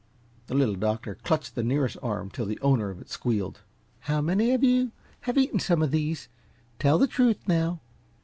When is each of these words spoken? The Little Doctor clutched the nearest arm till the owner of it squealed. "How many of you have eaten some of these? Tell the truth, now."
The 0.47 0.55
Little 0.55 0.73
Doctor 0.73 1.13
clutched 1.13 1.53
the 1.53 1.61
nearest 1.61 1.95
arm 2.01 2.31
till 2.31 2.47
the 2.47 2.59
owner 2.61 2.89
of 2.89 2.99
it 3.01 3.09
squealed. 3.11 3.59
"How 3.99 4.19
many 4.19 4.49
of 4.55 4.63
you 4.63 4.93
have 5.29 5.37
eaten 5.37 5.59
some 5.59 5.83
of 5.83 5.91
these? 5.91 6.27
Tell 6.79 6.97
the 6.97 7.05
truth, 7.05 7.47
now." 7.47 7.81